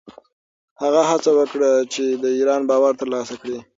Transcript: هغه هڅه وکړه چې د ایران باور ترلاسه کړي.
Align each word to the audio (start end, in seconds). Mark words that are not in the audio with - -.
هغه 0.81 1.01
هڅه 1.09 1.31
وکړه 1.39 1.71
چې 1.93 2.03
د 2.23 2.25
ایران 2.37 2.61
باور 2.69 2.93
ترلاسه 3.01 3.33
کړي. 3.41 3.57